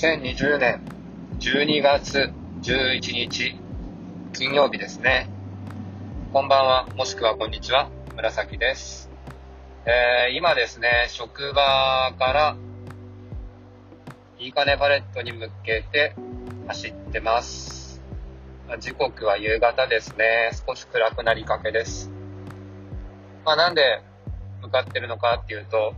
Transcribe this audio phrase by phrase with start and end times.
[0.00, 0.80] 2020年
[1.40, 2.32] 12月
[2.62, 3.56] 11日
[4.32, 5.28] 金曜日ですね。
[6.32, 9.10] こんばんは、もしくはこんにちは、紫です。
[9.86, 12.56] えー、今ですね、職場から
[14.38, 16.14] いいかねパレットに向けて
[16.68, 18.00] 走ってます。
[18.78, 20.52] 時刻は夕方ですね。
[20.64, 22.08] 少し暗くなりかけです。
[23.44, 24.00] まあなんで
[24.62, 25.92] 向かってるのかっていうと、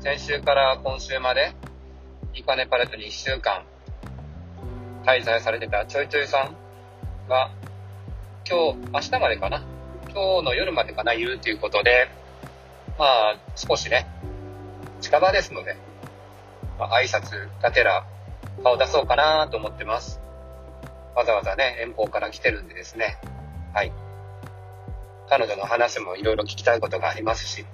[0.00, 1.52] 先週から今週まで
[2.34, 3.62] いいかねパレットに1週間
[5.04, 7.50] 滞在されてたちょいちょいさんが
[8.46, 9.64] 今日、明日までかな
[10.12, 12.08] 今日の夜までかな、いるということで、
[12.98, 14.06] まあ、少しね、
[15.00, 15.76] 近場ですので、
[16.78, 18.06] まあ、挨拶がてら
[18.62, 20.20] 顔出そうかなと思ってます。
[21.14, 23.16] わざわざね、遠方から来てるんでですね。
[23.72, 23.92] はい。
[25.30, 27.64] 彼女の話もいろいろ聞きたいことがありますし。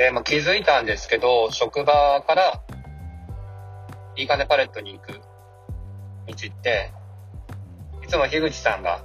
[0.00, 2.62] で、まあ、気づいたんですけど、職場から
[4.16, 5.18] いいかねパレットに行く道
[6.32, 6.90] って、
[8.02, 9.02] いつも樋口さんが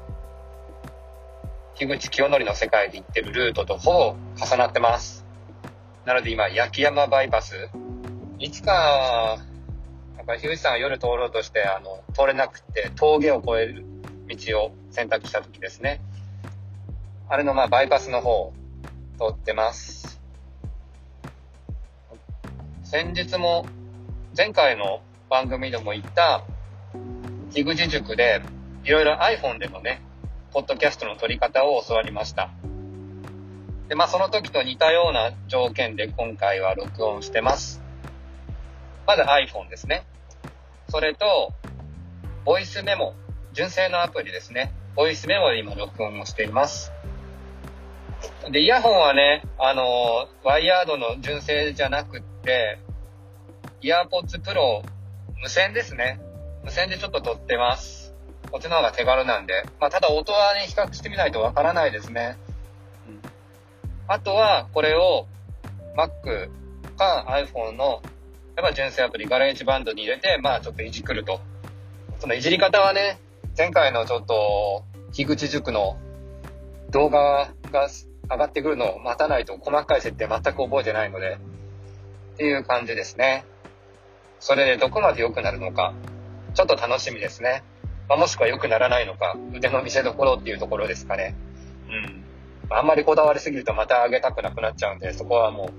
[1.73, 5.25] 樋口清則の世界で行ってるルートとほぼ重なってます。
[6.05, 7.69] なので今、焼山バイパス、
[8.39, 9.37] いつか、
[10.15, 13.85] やっぱり樋口さんが夜通ろうとして、あの、通れなくて峠を越える
[14.29, 15.99] 道を選択した時ですね。
[17.27, 18.53] あれのまあバイパスの方を
[19.19, 20.14] 通ってます。
[22.85, 23.65] 先日も、
[24.37, 26.43] 前回の番組でも言った、
[27.51, 28.43] 樋口塾で、
[28.83, 30.03] いろいろ iPhone でのね、
[30.53, 32.51] ポッドキャストの撮り方を教わりました。
[33.87, 37.81] で、まあその時と似たような条件で今回は録音してます。
[39.07, 40.05] まず iPhone ですね。
[40.89, 41.53] それと、
[42.45, 43.15] ボイスメモ、
[43.53, 44.71] 純正のアプリですね。
[44.95, 46.91] ボイスメモで今録音をしています。
[48.51, 52.79] で、イヤホンはね、あの、ワイヤードの純正じゃなくって、
[53.81, 54.83] イヤーポッツプロ
[55.41, 56.19] 無線ですね。
[56.63, 58.13] 無線でちょっと撮ってます。
[58.51, 59.63] こっちの方が手軽なんで。
[59.79, 62.37] まあ、ただ音はね、比較してみないとわからないですね。
[63.07, 63.21] うん。
[64.07, 65.25] あとは、これを
[65.95, 66.49] Mac
[66.97, 68.01] か iPhone の、
[68.55, 71.39] やっぱ純正アプリ、ガレージバンドに入れて、まあ、ちょっといじくると。
[72.19, 73.19] そのいじり方はね、
[73.57, 75.97] 前回のちょっと、樋口塾の
[76.91, 77.89] 動画が
[78.29, 81.37] 上がってくるのを待たないと細かい設定全く覚えてないので、
[82.33, 83.45] っていう感じですね。
[84.39, 85.93] それでどこまで良くなるのか、
[86.53, 87.63] ちょっと楽しみですね。
[88.07, 91.35] まあ、もしくは良くならないのか、腕の見せ所っていうところですかね。
[91.89, 92.23] うん。
[92.69, 95.71] あんまりこだわりすぎるとまた上げたくなくなっちゃうんで、そこはも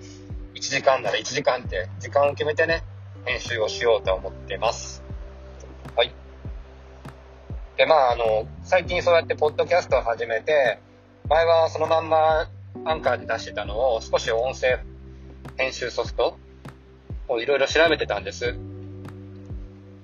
[0.54, 2.82] う、1時間なら1時間って時間を決めてね、
[3.24, 5.02] 編集をしようと思ってます。
[5.94, 6.12] はい。
[7.76, 10.80] で、まあ、あの、最近そうやってポッドキャストを始めて、
[11.28, 12.48] 前はそのまんま
[12.84, 14.78] アンカーで出してたのを少し音声
[15.56, 16.38] 編集ソフト
[17.28, 18.54] をいろいろ調べてたんです。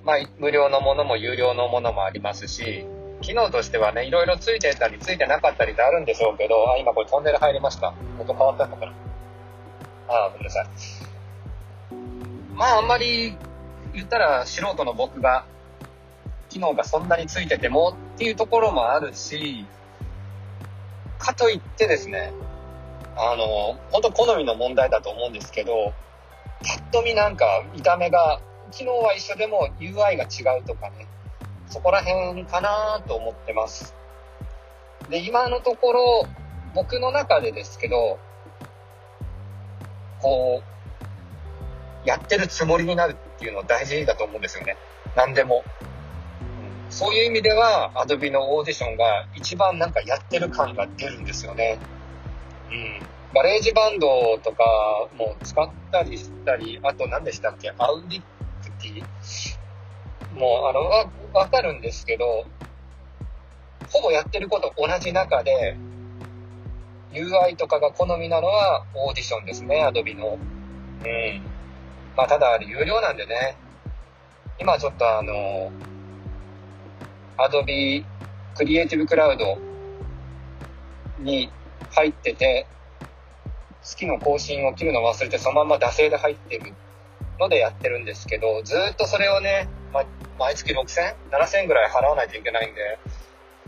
[0.05, 2.85] まあ、無料のものも有料のものもありますし、
[3.21, 7.95] 機能としてはね、いろいろついてたりついてなかったりってあるんでしょうけど、あ、今これトンネル入りました。
[8.19, 8.93] 音変わったのかな
[10.09, 10.67] あ、ごめんなさい。
[12.57, 13.37] まあ、あんまり
[13.95, 15.45] 言ったら素人の僕が、
[16.49, 19.65] 機能がそんなについててもっていうところもあるし、
[21.23, 22.33] かといってですね、
[23.17, 25.93] あの、本当好みの問題だと思うんですけど、
[26.67, 28.41] ぱっと見なんか見た目が
[28.73, 31.07] 機能は一緒でも UI が違うとかね、
[31.69, 33.95] そこら辺かなと思ってます。
[35.09, 36.27] で、今のところ、
[36.75, 38.19] 僕の中でですけど、
[40.21, 40.63] こ
[42.05, 44.77] う、やってるつもりになるっていうのは大事だと思うんですよね。
[45.15, 45.63] 何でも。
[46.93, 51.79] そういう意味では、Adobe のオーディションが一番なんかやってる感が出るんですよね。
[52.71, 53.01] うん。
[53.35, 54.63] GarageBand とか
[55.17, 57.73] も使ったりしたり、あと何でしたっけ？
[57.79, 58.23] アウディ
[58.63, 59.03] 時
[60.35, 62.45] もう、あの、わ、わかるんですけど、
[63.91, 65.79] ほぼやってること同じ中で、
[67.13, 70.39] UI とかが好みなのはオーディションですね、Adobe の。
[71.05, 71.43] うん。
[72.17, 73.57] まあ、ただ、有料なんでね。
[74.59, 75.73] 今ちょっとあの、
[77.39, 78.05] Adobe
[78.55, 79.39] Creative Cloud
[81.19, 81.51] に
[81.91, 82.67] 入ってて、
[83.83, 86.73] 好きの更新を切るのを忘れてそのまま惰性で入ってる
[87.41, 90.05] のでやってるんですけど、ずっとそれをね、ま、
[90.39, 92.99] 毎月6000、7000ぐらい払わないといけないんで、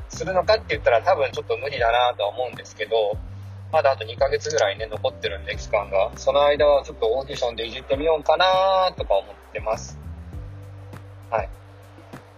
[0.08, 3.16] するのかって言ったら多分ちょっと無理だなとは思うんですけど、
[3.72, 6.12] まだあと2ヶ月ぐらいね、残ってるんで、期間が。
[6.16, 8.46] その間はちょっとオーディションでいじってみようかな
[8.96, 9.98] とか思ってます。
[11.30, 11.48] はい。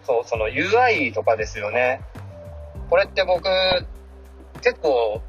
[0.07, 2.01] そう、その UI とかですよね。
[2.89, 3.49] これって僕、
[4.63, 5.21] 結構、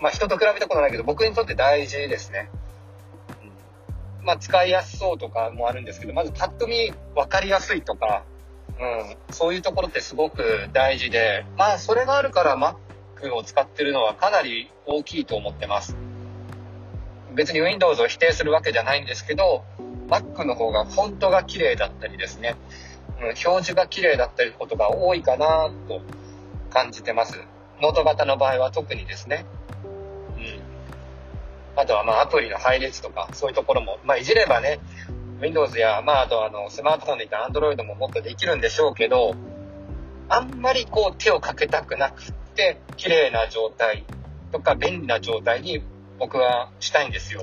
[0.00, 2.48] まあ人と比べたことないけど、僕にとって大事ですね。
[4.20, 8.24] うんまあ、使いやすそうとかもあるんですけど、まずパッと見分かりやすいとか、
[8.78, 15.96] うん、そういうところってすごく大事で、まあ、それがあるから Mac を使ってるのはかなり大きいと思ってます。
[17.34, 19.64] 別に Windows を否定するわけじゃないんですけど、
[20.08, 22.56] Mac の方がフォントが綺麗だったりですね、
[23.20, 26.00] うん、表示が綺麗だったりことが多いかなと
[26.70, 27.38] 感じてます。
[27.80, 29.46] ノート型の場合は特にですね。
[30.36, 30.60] うん。
[31.76, 34.80] あとはまあアプリの配列とか、そういうところも、まあいじればね、
[35.40, 39.34] Windows や、まああとあのスマートフォンでいった Android ももっとできるんでしょうけど、
[40.28, 44.04] あんまりこう手をかけたくなくって、綺麗な状態
[44.52, 45.82] とか便利な状態に
[46.18, 47.42] 僕はしたいんですよ。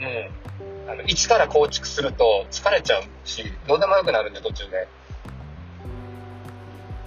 [0.00, 0.75] うん。
[0.88, 4.88] あの、一から構築すると疲れちゃうし、どうでもよくなるんで途中で。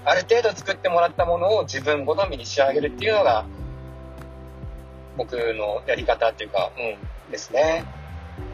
[0.06, 3.46] ある程度作ってもらったものを自分好みに仕上げるっていうのが、
[5.18, 7.86] 僕のやり方っていうか、うん、ですね。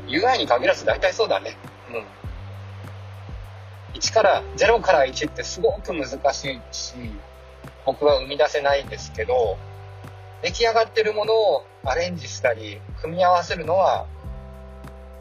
[0.07, 1.57] UI に限らず大体そうだね。
[1.89, 3.99] うん。
[3.99, 6.93] 1から、0から1ってすごく難しいし、
[7.85, 9.57] 僕は生み出せないんですけど、
[10.41, 14.05] 出来上がってるものをアレンジしたり、組み合わせるのは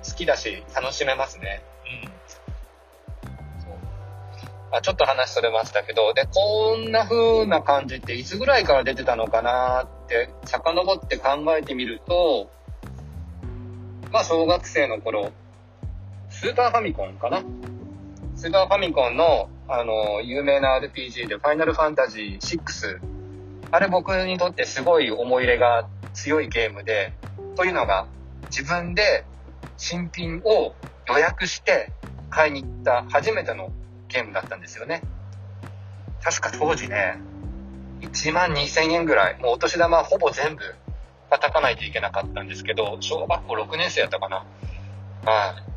[0.06, 1.62] 好きだし、楽しめますね。
[2.02, 2.10] うん。
[4.76, 12.50] あちょっと話それましたけど、で、こんな風な感じっていつぐらいから出てたのかなって遡って考えてみると、
[14.12, 15.32] まあ小学生の頃、
[16.28, 17.42] スーパーファミコンかな？
[18.36, 23.00] スーパーファミコンの、あの、有名な RPG で、ファイナルファンタジー6
[23.70, 27.12] あれ僕にとってすごい思い入れが強いゲームで、
[27.56, 28.06] というのが
[28.50, 29.24] 自分で
[29.76, 30.74] 新品を
[31.08, 31.90] 予約して
[32.30, 33.72] 買いに行った初めての
[34.08, 35.02] ゲームだったんですよね。
[36.22, 37.18] 確か当時ね、
[38.00, 40.62] 1万2000円ぐらい、もうお年玉ほぼ全部
[41.30, 44.44] 叩かないといけなかったんですけど、小学校6年生やったかな。
[45.24, 45.74] はい。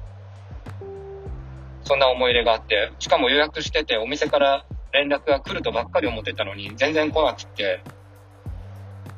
[1.84, 7.82] そんな思い入れがあって、しかも予約しててお店から連絡が来るとばっかり思ってたのに、全然来なくて、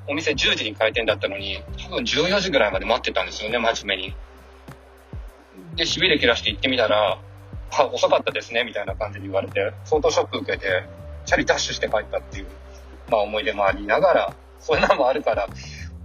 [0.07, 4.15] お店10時に開店だったのに、多分14時ぐらいまで待ってたんですよね、真面目に。
[5.79, 7.19] で、しびれ切らして行ってみたら、
[7.71, 10.83] あ、遅かったですね、みたいな感じで言われて、相当ショック受けて、
[11.25, 12.47] チャリダッシュして帰ったっていう、
[13.09, 15.47] まあ思い出もありながら、そういうのもあるから、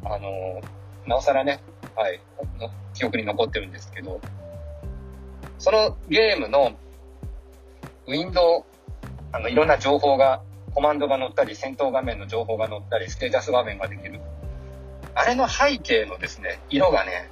[0.05, 0.61] あの、
[1.07, 1.61] なおさらね、
[1.97, 2.21] はい、
[2.95, 4.21] 記憶に残ってるんですけど、
[5.59, 6.73] そのゲームの
[8.07, 8.75] ウィンドウ
[9.33, 10.43] あの、いろんな情報が、
[10.75, 14.21] コマンドが載ったり、戦闘画面の情報が載ったり、ステータス画面ができる。
[15.17, 17.31] あれの背景のですね、色がね、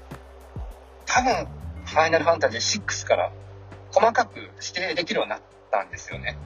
[1.07, 1.47] 多分、
[1.93, 3.31] ファイナルファンタジー6から
[3.91, 5.41] 細かく指定できるようになっ
[5.71, 6.39] たんですよね。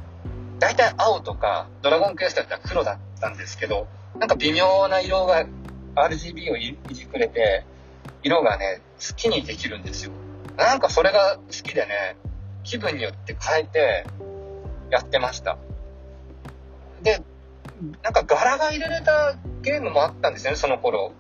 [0.59, 3.87] 大体青とか、ドラゴンクエストだったら黒だったんですけど、
[4.19, 5.47] なんか微妙な色が
[5.95, 7.65] RGB をいじくれて、
[8.25, 10.13] 色がね、好きにできるんですよ。
[10.57, 12.17] なんかそれが好きでね、
[12.65, 14.05] 気分によって変えて、
[14.91, 15.59] やってました。
[17.03, 17.23] で、
[18.03, 21.13] なんか柄が入れられたゲームもあったんですよね、その頃。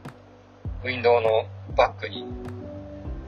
[0.82, 1.46] ウィンドウの
[1.76, 2.26] バッグに。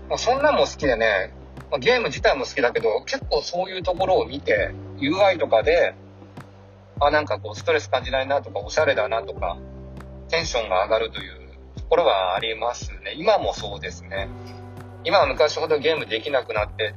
[0.09, 1.33] まあ、そんなんも好きでね、
[1.71, 5.95] まあ、ゲーム自体も好きだけど、結構そういうところを見て、UI とかで、
[7.01, 9.59] あ、なんかこう、ストレス感じないなとか、おしゃれだなとか、
[10.29, 13.15] テンションが上がるというところはありますね。
[13.17, 14.29] 今もそうですね。
[15.05, 16.95] 今は昔ほどゲームできなくなって、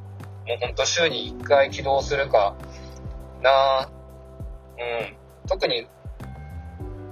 [0.47, 2.55] もうほんと週に1回起動するか、
[3.41, 3.89] な
[4.79, 5.47] うん。
[5.47, 5.87] 特に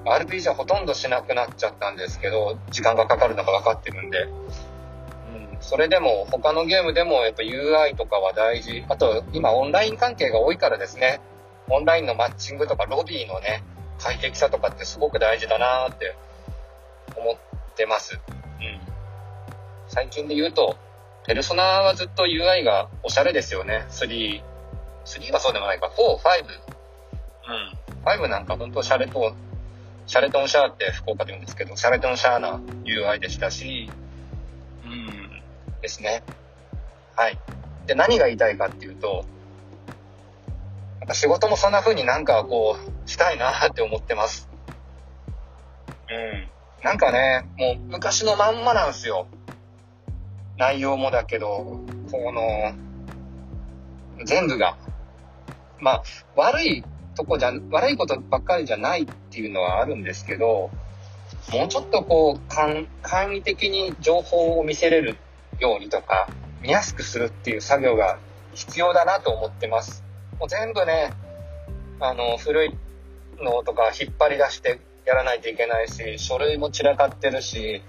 [0.06, 4.28] RPG はほとんどしなくなっちゃったんですけど、時間がかかるのが分かってるんで。
[5.60, 5.64] うん。
[5.64, 8.84] それでも、他のゲームでもやっぱ UI とかは大事。
[8.90, 11.22] あと、今オンライン関係が多いからですね。
[11.70, 13.64] オンラインのマッチングとかロビーのね、
[14.00, 16.16] 快適さとかってすごく大事だなって
[17.16, 17.38] 思っ
[17.76, 18.16] てます。
[18.16, 18.80] うん。
[19.88, 20.78] 最近で言うと、
[21.28, 23.86] ペルソナはずっと UI がおしゃれですよね。
[23.90, 24.42] 3
[25.06, 26.70] 3はそうでもないか、4、5。
[27.48, 28.26] うん。
[28.26, 29.34] 5なんか本当シャレと、
[30.08, 34.09] シャレトンシャーって福岡で言うんですけど、シャレトンシャーな UI でしたし、うん、
[35.90, 36.22] ですね。
[37.16, 37.40] はい。
[37.88, 39.26] で、何が言いたいかっていうと、
[41.00, 44.48] なんか仕事もそんな風になんかこう、したいなって思ってます。
[46.10, 46.48] うん。
[46.84, 49.28] なんかね、もう昔のまんまなんですよ。
[50.58, 51.82] 内容もだけど、
[52.12, 52.74] この、
[54.26, 54.78] 全部が。
[55.80, 56.04] まあ、
[56.36, 56.84] 悪い
[57.16, 60.70] とこじゃ、悪いことばっかりじゃないっていうのはあるんですけど、
[61.52, 62.86] もうちょっとこう、簡
[63.34, 65.18] 易的に情報を見せれる
[65.60, 66.28] ようにとか、
[66.62, 68.20] 見やすくするっていう作業が
[68.54, 70.04] 必要だなと思ってます。
[70.40, 71.14] もう全部ね、
[72.00, 72.76] あの、古い
[73.40, 77.82] のとか引っ張り出してやらないといけないし、書類も散らかってるし、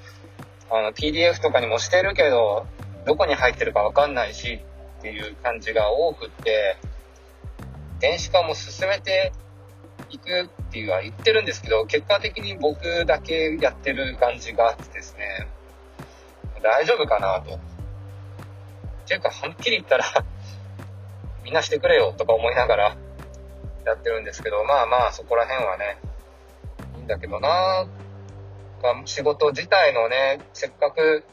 [0.71, 2.67] あの、PDF とかにもしてるけど、
[3.05, 4.61] どこに入ってるかわかんないし
[4.99, 6.77] っていう感じが多くって、
[8.00, 9.33] 電子化も進めて
[10.11, 15.49] いくっていうのは言ってるんですけど、結果的に僕だけやってる感じがあってですね、
[16.62, 17.55] 大丈夫かなと。
[17.55, 17.59] っ
[19.09, 20.05] ていうか、はっきり言ったら
[21.45, 22.97] みんなしてくれよとか思いながら
[23.85, 25.99] やってるんですけど、まあまあそこら辺はね、
[26.97, 27.87] いいんだけどな
[29.05, 31.25] 仕事自体のね、せっかく、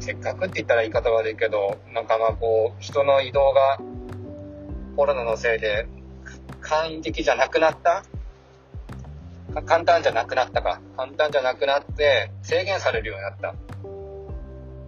[0.00, 3.78] せっかくって言ったら言い方悪いけど、なんかまあこう、人の移動が
[4.96, 5.86] コロナのせいで
[6.60, 8.02] 簡易的じゃなくなった？
[9.66, 10.80] 簡単じゃなくなったか。
[10.96, 13.54] 簡単じゃなくなって制限されるようになった。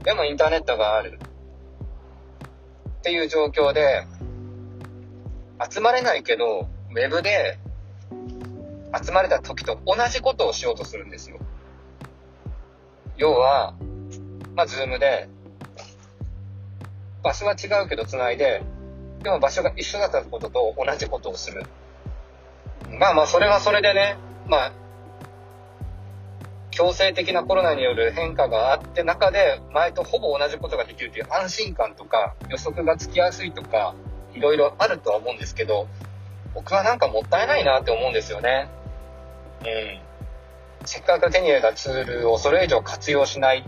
[0.04, 1.18] でもインターネットがある。
[3.00, 4.06] っていう状況で、
[5.70, 7.58] 集まれないけど、ウェブで
[9.04, 11.38] 集まれた時と同じことをしようとするんですよ。
[13.16, 13.74] 要は、
[14.54, 15.28] まあ、ズームで、
[17.22, 18.62] 場所は違うけど繋いで、
[19.22, 21.64] でも場所が一緒だったことと同じことをする。
[22.98, 24.16] まあまあ、それはそれでね、
[24.46, 24.72] まあ、
[26.72, 33.94] 強制的なコロナによる変化があって中で、前とほぼ同じことができるという安心感とか、予測がつきやすいとか、
[34.34, 35.86] いろいろあるとは思うんですけど、
[36.54, 38.68] 僕はなんかもったいないなって思うんですよね。
[39.60, 39.64] う
[40.84, 40.86] ん。
[40.86, 43.64] せっかく手に入れたツールをそれ以上活用しない。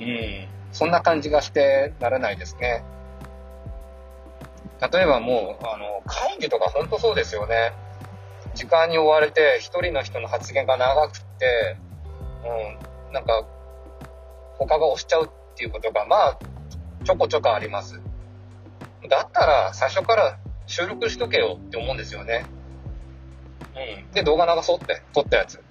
[0.00, 0.48] うん。
[0.72, 2.82] そんな感じがしてならないですね。
[4.90, 7.72] 例えばもう、あの、会議とか本当そうですよね。
[8.54, 11.31] 時間に追われて、一人の人の発言が長くて、
[13.08, 13.44] うん、なんか、
[14.58, 16.38] 他が押しちゃうっていうことが、まあ、
[17.04, 18.00] ちょこちょこあります。
[19.08, 22.44] だったら、最初から収録しとけよって思うんですよね。
[23.74, 24.12] うん。
[24.12, 25.62] で、動画流そうって、撮ったやつ。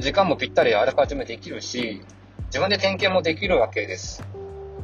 [0.00, 2.02] 時間もぴったりあらかじめできるし、
[2.46, 4.24] 自分で点検もできるわけです。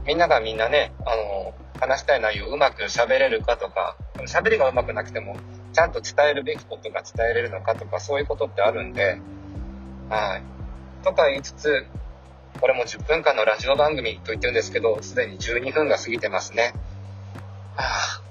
[0.06, 5.36] みんながみんなね、あの、話したい内容をうまく喋れるかとか、喋りがうまくなくても、
[5.72, 9.20] ちゃんと伝えるべきことが伝えれるのかとか、そういうことってあるんで、
[10.08, 11.04] はい。
[11.04, 11.86] とか言いつつ、
[12.60, 16.74] これも10分間のラジオ番組と言ってるんですけど、すでに12分が過ぎてますね。
[17.76, 18.22] はあ、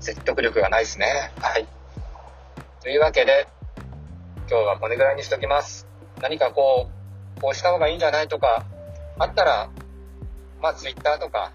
[0.00, 1.30] 説得力がないですね。
[1.40, 1.66] はい。
[2.80, 3.46] というわけで、
[4.50, 5.86] 今日はこれぐらいにしときます。
[6.22, 6.88] 何かこ
[7.36, 8.64] う、こうした方がいいんじゃないとか、
[9.18, 9.70] あったら、
[10.60, 11.52] まあ Twitter とか、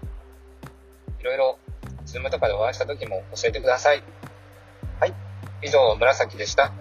[1.20, 1.58] いろいろ、
[2.04, 4.02] ズームとかでお会いした時も教えてください。
[5.00, 5.14] はい。
[5.62, 6.72] 以上、紫でした。